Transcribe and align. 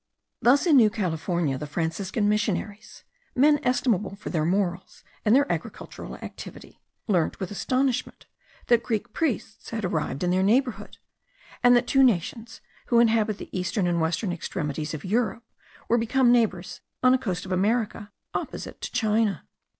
Thus 0.41 0.65
in 0.65 0.77
New 0.77 0.89
California 0.89 1.59
the 1.59 1.67
Franciscan 1.67 2.27
missionaries, 2.27 3.03
men 3.35 3.59
estimable 3.61 4.15
for 4.15 4.31
their 4.31 4.45
morals, 4.45 5.03
and 5.23 5.35
their 5.35 5.45
agricultural 5.51 6.15
activity, 6.15 6.81
learnt 7.07 7.39
with 7.39 7.51
astonishment, 7.51 8.25
that 8.65 8.81
Greek 8.81 9.13
priests 9.13 9.69
had 9.69 9.85
arrived 9.85 10.23
in 10.23 10.31
their 10.31 10.41
neighbourhood; 10.41 10.97
and 11.61 11.75
that 11.75 11.85
two 11.85 12.01
nations, 12.03 12.61
who 12.87 12.97
inhabit 12.99 13.37
the 13.37 13.55
eastern 13.55 13.85
and 13.85 14.01
western 14.01 14.33
extremities 14.33 14.95
of 14.95 15.05
Europe, 15.05 15.43
were 15.87 15.99
become 15.99 16.31
neighbours 16.31 16.81
on 17.03 17.13
a 17.13 17.19
coast 17.19 17.45
of 17.45 17.51
America 17.51 18.11
opposite 18.33 18.81
to 18.81 18.91
China. 18.91 19.43